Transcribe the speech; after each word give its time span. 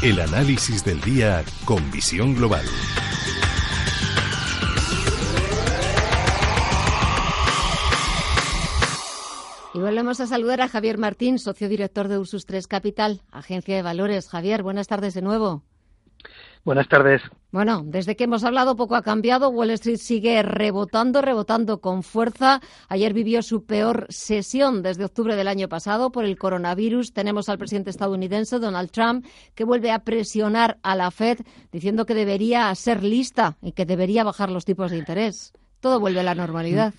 El 0.00 0.20
análisis 0.20 0.84
del 0.84 1.00
día 1.00 1.42
con 1.64 1.90
visión 1.90 2.36
global. 2.36 2.64
Y 9.74 9.80
volvemos 9.80 10.20
a 10.20 10.28
saludar 10.28 10.60
a 10.60 10.68
Javier 10.68 10.98
Martín, 10.98 11.40
socio 11.40 11.68
director 11.68 12.06
de 12.06 12.16
Ursus 12.16 12.46
3 12.46 12.68
Capital, 12.68 13.22
agencia 13.32 13.74
de 13.74 13.82
valores. 13.82 14.28
Javier, 14.28 14.62
buenas 14.62 14.86
tardes 14.86 15.14
de 15.14 15.22
nuevo. 15.22 15.64
Buenas 16.64 16.86
tardes. 16.88 17.20
Bueno, 17.50 17.80
desde 17.82 18.14
que 18.14 18.24
hemos 18.24 18.44
hablado 18.44 18.76
poco 18.76 18.94
ha 18.94 19.02
cambiado. 19.02 19.48
Wall 19.48 19.70
Street 19.70 19.96
sigue 19.96 20.42
rebotando, 20.42 21.22
rebotando 21.22 21.80
con 21.80 22.02
fuerza. 22.02 22.60
Ayer 22.90 23.14
vivió 23.14 23.40
su 23.40 23.64
peor 23.64 24.06
sesión 24.10 24.82
desde 24.82 25.06
octubre 25.06 25.34
del 25.34 25.48
año 25.48 25.66
pasado 25.66 26.12
por 26.12 26.26
el 26.26 26.36
coronavirus. 26.36 27.14
Tenemos 27.14 27.48
al 27.48 27.56
presidente 27.56 27.88
estadounidense, 27.88 28.58
Donald 28.58 28.90
Trump, 28.90 29.24
que 29.54 29.64
vuelve 29.64 29.90
a 29.90 30.00
presionar 30.00 30.76
a 30.82 30.94
la 30.94 31.10
Fed 31.10 31.38
diciendo 31.72 32.04
que 32.04 32.14
debería 32.14 32.74
ser 32.74 33.02
lista 33.02 33.56
y 33.62 33.72
que 33.72 33.86
debería 33.86 34.24
bajar 34.24 34.50
los 34.50 34.66
tipos 34.66 34.90
de 34.90 34.98
interés. 34.98 35.54
Todo 35.80 36.00
vuelve 36.00 36.20
a 36.20 36.24
la 36.24 36.34
normalidad. 36.34 36.92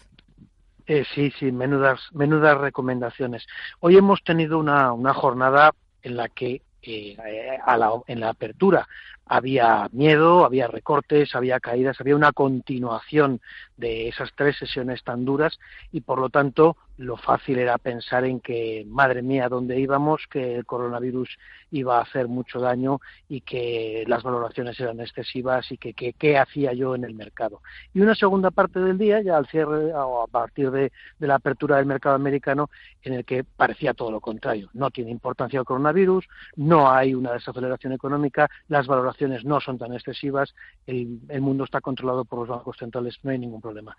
Eh, 0.87 1.05
sí, 1.13 1.31
sí, 1.37 1.51
menudas, 1.51 1.99
menudas 2.13 2.57
recomendaciones. 2.57 3.45
Hoy 3.81 3.97
hemos 3.97 4.23
tenido 4.23 4.57
una, 4.57 4.93
una 4.93 5.13
jornada 5.13 5.75
en 6.01 6.17
la 6.17 6.27
que 6.27 6.63
eh, 6.81 7.17
a 7.63 7.77
la, 7.77 7.91
en 8.07 8.21
la 8.21 8.29
apertura 8.29 8.87
había 9.29 9.87
miedo, 9.91 10.43
había 10.43 10.67
recortes, 10.67 11.35
había 11.35 11.59
caídas, 11.59 12.01
había 12.01 12.15
una 12.15 12.31
continuación 12.31 13.39
de 13.77 14.09
esas 14.09 14.31
tres 14.35 14.57
sesiones 14.57 15.03
tan 15.03 15.23
duras 15.23 15.59
y 15.91 16.01
por 16.01 16.19
lo 16.19 16.29
tanto 16.29 16.75
lo 16.97 17.15
fácil 17.15 17.59
era 17.59 17.77
pensar 17.77 18.25
en 18.25 18.41
que, 18.41 18.85
madre 18.85 19.21
mía, 19.21 19.47
dónde 19.47 19.79
íbamos, 19.79 20.23
que 20.29 20.55
el 20.55 20.65
coronavirus 20.65 21.29
iba 21.71 21.97
a 21.97 22.01
hacer 22.01 22.27
mucho 22.27 22.59
daño 22.59 22.99
y 23.29 23.39
que 23.39 24.03
las 24.05 24.21
valoraciones 24.21 24.77
eran 24.81 24.99
excesivas 24.99 25.71
y 25.71 25.77
que 25.77 25.93
qué 25.93 26.37
hacía 26.37 26.73
yo 26.73 26.95
en 26.95 27.05
el 27.05 27.13
mercado. 27.13 27.61
Y 27.93 28.01
una 28.01 28.15
segunda 28.15 28.51
parte 28.51 28.81
del 28.81 28.97
día, 28.97 29.21
ya 29.21 29.37
al 29.37 29.47
cierre 29.47 29.93
o 29.93 30.23
a 30.23 30.27
partir 30.27 30.71
de, 30.71 30.91
la 31.19 31.35
apertura 31.35 31.77
del 31.77 31.85
mercado 31.85 32.15
americano, 32.15 32.69
en 33.01 33.13
el 33.13 33.23
que 33.23 33.45
parecía 33.45 33.93
todo 33.93 34.11
lo 34.11 34.19
contrario. 34.19 34.69
No 34.73 34.91
tiene 34.91 35.11
importancia 35.11 35.59
el 35.59 35.65
coronavirus, 35.65 36.27
no 36.57 36.91
hay 36.91 37.13
una 37.13 37.31
desaceleración 37.31 37.93
económica, 37.93 38.49
las 38.67 38.87
valoraciones 38.87 39.18
no 39.27 39.59
son 39.59 39.77
tan 39.77 39.93
excesivas, 39.93 40.55
el, 40.87 41.19
el 41.29 41.41
mundo 41.41 41.63
está 41.63 41.81
controlado 41.81 42.25
por 42.25 42.39
los 42.39 42.47
bancos 42.49 42.77
centrales, 42.77 43.17
no 43.23 43.31
hay 43.31 43.39
ningún 43.39 43.61
problema. 43.61 43.95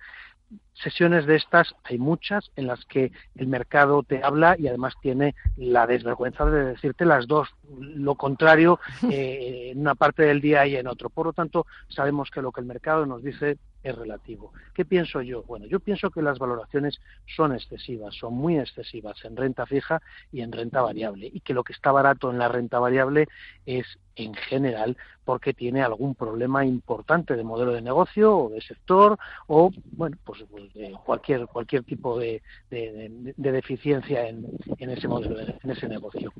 Sesiones 0.74 1.26
de 1.26 1.36
estas 1.36 1.74
hay 1.84 1.98
muchas 1.98 2.50
en 2.56 2.66
las 2.66 2.84
que 2.86 3.12
el 3.36 3.46
mercado 3.46 4.02
te 4.02 4.22
habla 4.22 4.56
y 4.58 4.66
además 4.66 4.94
tiene 5.00 5.34
la 5.56 5.86
desvergüenza 5.86 6.44
de 6.46 6.64
decirte 6.64 7.04
las 7.04 7.26
dos, 7.26 7.48
lo 7.78 8.14
contrario 8.14 8.80
eh, 9.10 9.70
en 9.72 9.80
una 9.80 9.94
parte 9.94 10.22
del 10.22 10.40
día 10.40 10.66
y 10.66 10.76
en 10.76 10.86
otro. 10.86 11.10
Por 11.10 11.26
lo 11.26 11.32
tanto, 11.32 11.66
sabemos 11.88 12.30
que 12.30 12.42
lo 12.42 12.52
que 12.52 12.60
el 12.60 12.66
mercado 12.66 13.06
nos 13.06 13.22
dice 13.22 13.58
es 13.82 13.94
relativo. 13.94 14.52
¿Qué 14.74 14.84
pienso 14.84 15.22
yo? 15.22 15.42
Bueno, 15.44 15.66
yo 15.66 15.80
pienso 15.80 16.10
que 16.10 16.22
las 16.22 16.38
valoraciones 16.38 17.00
son 17.26 17.54
excesivas, 17.54 18.14
son 18.14 18.34
muy 18.34 18.58
excesivas 18.58 19.24
en 19.24 19.36
renta 19.36 19.66
fija 19.66 20.00
y 20.32 20.42
en 20.42 20.52
renta 20.52 20.82
variable, 20.82 21.30
y 21.32 21.40
que 21.40 21.54
lo 21.54 21.64
que 21.64 21.72
está 21.72 21.92
barato 21.92 22.30
en 22.30 22.38
la 22.38 22.48
renta 22.48 22.78
variable 22.78 23.26
es 23.66 23.86
en 24.16 24.34
general 24.34 24.96
porque 25.24 25.54
tiene 25.54 25.82
algún 25.82 26.14
problema 26.14 26.64
importante 26.64 27.36
de 27.36 27.44
modelo 27.44 27.72
de 27.72 27.80
negocio 27.80 28.36
o 28.36 28.50
de 28.50 28.60
sector 28.60 29.18
o 29.46 29.70
bueno 29.92 30.16
pues, 30.24 30.44
pues 30.50 30.72
de 30.74 30.92
cualquier 31.04 31.46
cualquier 31.46 31.84
tipo 31.84 32.18
de, 32.18 32.42
de, 32.70 33.32
de 33.36 33.52
deficiencia 33.52 34.28
en, 34.28 34.46
en, 34.78 34.90
ese 34.90 35.08
modelo 35.08 35.38
en 35.40 35.70
ese 35.70 35.88
negocio 35.88 36.32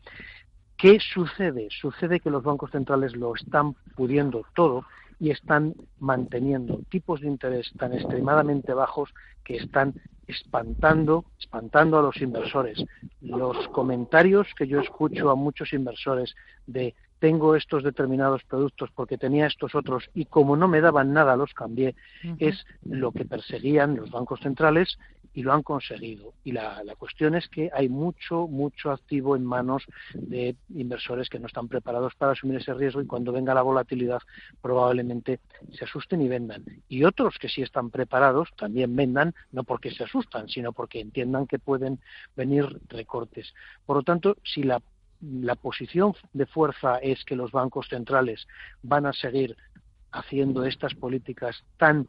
¿Qué 0.81 0.99
sucede? 0.99 1.69
Sucede 1.71 2.21
que 2.21 2.31
los 2.31 2.43
bancos 2.43 2.71
centrales 2.71 3.15
lo 3.15 3.35
están 3.35 3.75
pudiendo 3.97 4.47
todo 4.55 4.87
y 5.19 5.31
están 5.31 5.75
manteniendo 5.99 6.81
tipos 6.89 7.21
de 7.21 7.27
interés 7.27 7.71
tan 7.79 7.93
extremadamente 7.93 8.73
bajos 8.73 9.13
que 9.45 9.57
están 9.57 9.95
espantando, 10.27 11.27
espantando 11.39 11.99
a 11.99 12.03
los 12.03 12.17
inversores. 12.23 12.83
Los 13.21 13.69
comentarios 13.69 14.47
que 14.57 14.67
yo 14.67 14.81
escucho 14.81 15.29
a 15.29 15.35
muchos 15.35 15.75
inversores 15.75 16.35
de 16.67 16.95
tengo 17.19 17.55
estos 17.55 17.85
determinados 17.85 18.43
productos 18.45 18.91
porque 18.95 19.19
tenía 19.19 19.47
estos 19.47 19.75
otros 19.75 20.09
y 20.15 20.25
como 20.25 20.57
no 20.57 20.67
me 20.67 20.81
daban 20.81 21.13
nada 21.13 21.37
los 21.37 21.53
cambié, 21.53 21.95
es 22.39 22.65
lo 22.83 23.13
que 23.13 23.27
perseguían 23.27 23.97
los 23.97 24.11
bancos 24.11 24.41
centrales 24.41 24.99
y 25.35 25.43
lo 25.43 25.53
han 25.53 25.63
conseguido. 25.63 26.35
Y 26.45 26.53
la, 26.53 26.83
la, 26.85 26.97
cuestión 26.97 27.35
es 27.35 27.49
que 27.49 27.71
hay 27.73 27.89
mucho, 27.89 28.47
mucho 28.49 28.91
activo 28.91 29.37
en 29.37 29.45
manos 29.45 29.85
de 30.15 30.57
inversores 30.75 31.29
que 31.29 31.39
no 31.39 31.47
están 31.47 31.69
preparados 31.69 32.15
para 32.15 32.33
asumir 32.33 32.59
ese 32.59 32.75
riesgo 32.75 33.01
y 33.01 33.07
cuando 33.07 33.33
venga 33.33 33.55
la 33.55 33.63
volatilidad 33.63 34.21
probablemente 34.61 35.41
se 35.73 35.85
asusten 35.85 36.21
y 36.23 36.29
vendan. 36.29 36.65
Y 36.89 37.05
otros 37.05 37.37
que 37.39 37.49
sí 37.49 37.63
están 37.63 37.91
preparados 37.91 38.49
también 38.57 38.95
vendan, 38.97 39.35
no 39.53 39.65
porque 39.65 39.91
se 39.91 40.05
asustan, 40.05 40.49
sino 40.49 40.73
porque 40.73 41.01
entiendan 41.01 41.47
que 41.47 41.59
pueden 41.59 42.01
venir 42.37 42.67
recortes. 42.89 43.55
Por 43.87 43.97
lo 43.97 44.03
tanto, 44.03 44.37
si 44.45 44.63
la 44.63 44.81
la 45.23 45.55
posición 45.55 46.15
de 46.33 46.47
fuerza 46.47 46.97
es 46.97 47.25
que 47.25 47.37
los 47.37 47.53
bancos 47.53 47.89
centrales 47.89 48.47
van 48.83 49.05
a 49.05 49.13
seguir 49.13 49.55
haciendo 50.13 50.65
estas 50.65 50.95
políticas 50.95 51.63
tan 51.77 52.09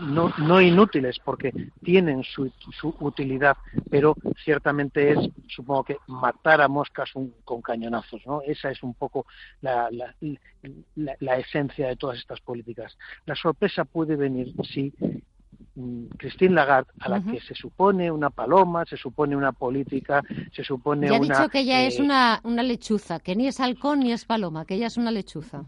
no, 0.00 0.32
no 0.38 0.60
inútiles 0.60 1.18
porque 1.18 1.52
tienen 1.82 2.22
su, 2.24 2.50
su, 2.78 2.94
utilidad, 3.00 3.56
pero 3.90 4.16
ciertamente 4.44 5.12
es, 5.12 5.18
supongo 5.48 5.84
que, 5.84 5.96
matar 6.06 6.60
a 6.60 6.68
moscas 6.68 7.14
un, 7.14 7.34
con 7.44 7.62
cañonazos. 7.62 8.22
¿no? 8.26 8.42
Esa 8.42 8.70
es 8.70 8.82
un 8.82 8.94
poco 8.94 9.26
la, 9.60 9.88
la, 9.90 10.14
la, 10.96 11.16
la, 11.20 11.36
esencia 11.36 11.88
de 11.88 11.96
todas 11.96 12.18
estas 12.18 12.40
políticas. 12.40 12.96
La 13.26 13.34
sorpresa 13.34 13.84
puede 13.84 14.16
venir 14.16 14.54
si 14.64 14.92
Christine 16.18 16.54
Lagarde, 16.54 16.90
a 17.00 17.08
la 17.08 17.18
uh 17.18 17.20
-huh. 17.20 17.32
que 17.32 17.40
se 17.40 17.54
supone 17.54 18.10
una 18.10 18.30
paloma, 18.30 18.84
se 18.84 18.96
supone 18.96 19.36
una 19.36 19.52
política, 19.52 20.22
se 20.52 20.62
supone 20.62 21.08
ya 21.08 21.18
una... 21.18 21.34
ha 21.34 21.38
dicho 21.38 21.50
que 21.50 21.60
ella 21.60 21.82
eh... 21.82 21.88
es 21.88 21.98
una, 21.98 22.40
una 22.44 22.62
lechuza, 22.62 23.18
que 23.18 23.34
ni 23.34 23.48
es 23.48 23.58
halcón 23.58 24.00
ni 24.00 24.12
es 24.12 24.24
paloma, 24.24 24.64
que 24.64 24.74
ella 24.74 24.86
es 24.86 24.96
una 24.96 25.10
lechuza. 25.10 25.64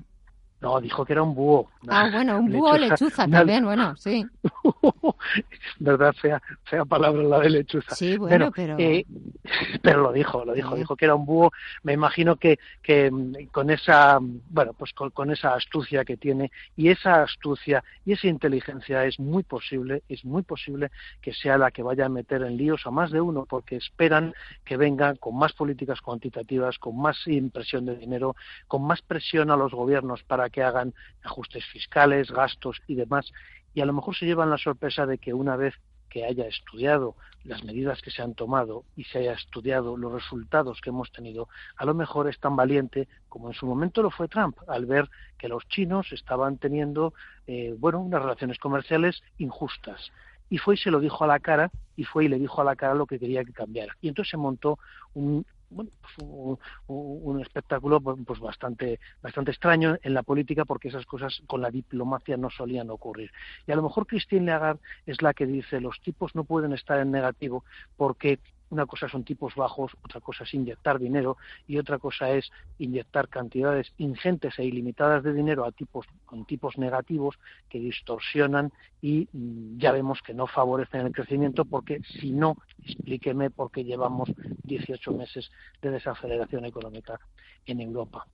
No, 0.60 0.80
dijo 0.80 1.04
que 1.04 1.12
era 1.12 1.22
un 1.22 1.34
búho. 1.34 1.68
Ah, 1.86 2.08
bueno, 2.10 2.38
un 2.38 2.50
búho 2.50 2.78
lechuza, 2.78 3.04
lechuza 3.04 3.28
también, 3.28 3.64
bueno, 3.64 3.94
sí. 3.96 4.26
¿Verdad? 5.78 6.14
Fea, 6.14 6.42
fea 6.64 6.84
palabra 6.84 7.22
la 7.22 7.40
de 7.40 7.50
lechuza. 7.50 7.94
Sí, 7.94 8.16
bueno, 8.16 8.50
pero... 8.54 8.76
Eh, 8.78 9.04
pero 9.82 10.02
lo 10.02 10.12
dijo, 10.12 10.44
lo 10.44 10.52
dijo, 10.52 10.74
dijo 10.76 10.96
que 10.96 11.04
era 11.04 11.14
un 11.14 11.26
búho. 11.26 11.50
Me 11.82 11.92
imagino 11.92 12.36
que, 12.36 12.58
que 12.82 13.10
con 13.52 13.70
esa, 13.70 14.18
bueno, 14.20 14.72
pues 14.72 14.92
con, 14.92 15.10
con, 15.10 15.30
esa 15.30 15.54
astucia 15.54 16.04
que 16.04 16.16
tiene 16.16 16.50
y 16.76 16.88
esa 16.88 17.22
astucia 17.22 17.82
y 18.04 18.12
esa 18.12 18.28
inteligencia 18.28 19.04
es 19.04 19.18
muy 19.18 19.42
posible, 19.42 20.02
es 20.08 20.24
muy 20.24 20.42
posible 20.42 20.90
que 21.20 21.32
sea 21.32 21.58
la 21.58 21.70
que 21.70 21.82
vaya 21.82 22.06
a 22.06 22.10
meter 22.10 22.42
en 22.42 22.56
líos 22.56 22.86
a 22.86 22.90
más 22.90 23.10
de 23.10 23.20
uno 23.20 23.46
porque 23.48 23.76
esperan 23.76 24.34
que 24.64 24.76
vengan 24.76 25.16
con 25.16 25.36
más 25.36 25.52
políticas 25.52 26.00
cuantitativas, 26.00 26.78
con 26.78 26.98
más 26.98 27.26
impresión 27.26 27.86
de 27.86 27.96
dinero, 27.96 28.36
con 28.68 28.82
más 28.86 29.02
presión 29.02 29.50
a 29.50 29.56
los 29.56 29.72
gobiernos 29.72 30.22
para 30.24 30.50
que 30.50 30.62
hagan 30.62 30.94
ajustes 31.22 31.64
fiscales, 31.66 32.30
gastos 32.30 32.80
y 32.86 32.94
demás, 32.94 33.32
y 33.74 33.80
a 33.80 33.86
lo 33.86 33.92
mejor 33.92 34.16
se 34.16 34.26
llevan 34.26 34.50
la 34.50 34.58
sorpresa 34.58 35.04
de 35.04 35.18
que 35.18 35.34
una 35.34 35.56
vez 35.56 35.74
que 36.16 36.24
haya 36.24 36.46
estudiado 36.46 37.14
las 37.44 37.62
medidas 37.62 38.00
que 38.00 38.10
se 38.10 38.22
han 38.22 38.32
tomado 38.32 38.84
y 38.96 39.04
se 39.04 39.18
haya 39.18 39.34
estudiado 39.34 39.98
los 39.98 40.10
resultados 40.10 40.80
que 40.80 40.88
hemos 40.88 41.12
tenido, 41.12 41.50
a 41.76 41.84
lo 41.84 41.92
mejor 41.92 42.26
es 42.26 42.40
tan 42.40 42.56
valiente 42.56 43.06
como 43.28 43.48
en 43.48 43.54
su 43.54 43.66
momento 43.66 44.00
lo 44.00 44.10
fue 44.10 44.26
Trump, 44.26 44.56
al 44.66 44.86
ver 44.86 45.10
que 45.36 45.46
los 45.46 45.68
chinos 45.68 46.10
estaban 46.12 46.56
teniendo, 46.56 47.12
eh, 47.46 47.74
bueno, 47.78 48.00
unas 48.00 48.22
relaciones 48.22 48.58
comerciales 48.58 49.22
injustas. 49.36 50.10
Y 50.48 50.56
fue 50.56 50.76
y 50.76 50.78
se 50.78 50.90
lo 50.90 51.00
dijo 51.00 51.22
a 51.22 51.26
la 51.26 51.38
cara, 51.38 51.70
y 51.96 52.04
fue 52.04 52.24
y 52.24 52.28
le 52.28 52.38
dijo 52.38 52.62
a 52.62 52.64
la 52.64 52.76
cara 52.76 52.94
lo 52.94 53.04
que 53.04 53.18
quería 53.18 53.44
que 53.44 53.52
cambiara. 53.52 53.94
Y 54.00 54.08
entonces 54.08 54.30
se 54.30 54.38
montó 54.38 54.78
un, 55.12 55.44
bueno, 55.70 55.90
pues 56.00 56.12
un, 56.18 56.58
un, 56.86 57.40
espectáculo 57.40 58.00
pues 58.00 58.40
bastante 58.40 59.00
bastante 59.22 59.50
extraño 59.50 59.96
en 60.02 60.14
la 60.14 60.22
política 60.22 60.64
porque 60.64 60.88
esas 60.88 61.06
cosas 61.06 61.42
con 61.46 61.60
la 61.60 61.70
diplomacia 61.70 62.36
no 62.36 62.50
solían 62.50 62.90
ocurrir. 62.90 63.30
Y 63.66 63.72
a 63.72 63.76
lo 63.76 63.82
mejor 63.82 64.06
Christine 64.06 64.46
Lagarde 64.46 64.80
es 65.06 65.22
la 65.22 65.34
que 65.34 65.46
dice 65.46 65.80
los 65.80 66.00
tipos 66.00 66.34
no 66.34 66.44
pueden 66.44 66.72
estar 66.72 67.00
en 67.00 67.10
negativo 67.10 67.64
porque 67.96 68.38
una 68.70 68.86
cosa 68.86 69.08
son 69.08 69.24
tipos 69.24 69.54
bajos, 69.54 69.92
otra 70.04 70.20
cosa 70.20 70.44
es 70.44 70.54
inyectar 70.54 70.98
dinero 70.98 71.36
y 71.66 71.78
otra 71.78 71.98
cosa 71.98 72.30
es 72.30 72.50
inyectar 72.78 73.28
cantidades 73.28 73.92
ingentes 73.98 74.58
e 74.58 74.64
ilimitadas 74.64 75.22
de 75.22 75.32
dinero 75.32 75.64
a 75.64 75.72
tipos 75.72 76.06
con 76.24 76.44
tipos 76.44 76.78
negativos 76.78 77.38
que 77.68 77.78
distorsionan 77.78 78.72
y 79.00 79.28
mm, 79.32 79.78
ya 79.78 79.92
vemos 79.92 80.20
que 80.22 80.34
no 80.34 80.46
favorecen 80.46 81.06
el 81.06 81.12
crecimiento 81.12 81.64
porque 81.64 82.00
si 82.20 82.32
no, 82.32 82.56
explíqueme 82.84 83.50
por 83.50 83.70
qué 83.70 83.84
llevamos 83.84 84.30
18 84.64 85.12
meses 85.12 85.50
de 85.80 85.90
desaceleración 85.90 86.64
económica 86.64 87.18
en 87.66 87.80
Europa. 87.80 88.26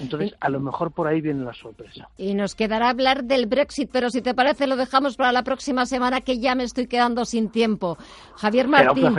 Entonces, 0.00 0.34
a 0.38 0.50
lo 0.50 0.60
mejor 0.60 0.92
por 0.92 1.06
ahí 1.06 1.22
viene 1.22 1.42
la 1.42 1.54
sorpresa. 1.54 2.10
Y 2.18 2.34
nos 2.34 2.54
quedará 2.54 2.90
hablar 2.90 3.24
del 3.24 3.46
Brexit, 3.46 3.88
pero 3.90 4.10
si 4.10 4.20
te 4.20 4.34
parece 4.34 4.66
lo 4.66 4.76
dejamos 4.76 5.16
para 5.16 5.32
la 5.32 5.42
próxima 5.44 5.86
semana 5.86 6.20
que 6.20 6.38
ya 6.38 6.54
me 6.54 6.64
estoy 6.64 6.86
quedando 6.86 7.24
sin 7.24 7.48
tiempo. 7.48 7.96
Javier 8.36 8.68
Martín, 8.68 9.14